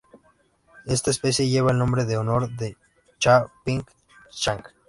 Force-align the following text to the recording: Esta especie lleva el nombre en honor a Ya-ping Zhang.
Esta 0.87 1.11
especie 1.11 1.47
lleva 1.47 1.69
el 1.69 1.77
nombre 1.77 2.01
en 2.01 2.15
honor 2.17 2.45
a 2.45 2.49
Ya-ping 3.19 3.83
Zhang. 4.33 4.63